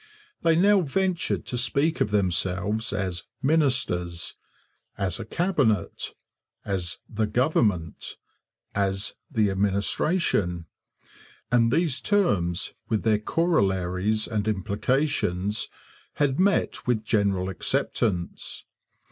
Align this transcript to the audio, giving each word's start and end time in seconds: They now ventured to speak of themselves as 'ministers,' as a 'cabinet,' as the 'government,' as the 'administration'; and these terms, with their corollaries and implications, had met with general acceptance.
They 0.41 0.55
now 0.55 0.81
ventured 0.81 1.45
to 1.45 1.59
speak 1.59 2.01
of 2.01 2.09
themselves 2.09 2.91
as 2.91 3.21
'ministers,' 3.43 4.33
as 4.97 5.19
a 5.19 5.25
'cabinet,' 5.25 6.15
as 6.65 6.97
the 7.07 7.27
'government,' 7.27 8.17
as 8.73 9.13
the 9.29 9.51
'administration'; 9.51 10.65
and 11.51 11.71
these 11.71 11.99
terms, 12.01 12.73
with 12.89 13.03
their 13.03 13.19
corollaries 13.19 14.27
and 14.27 14.47
implications, 14.47 15.67
had 16.15 16.39
met 16.39 16.87
with 16.87 17.05
general 17.05 17.47
acceptance. 17.47 18.65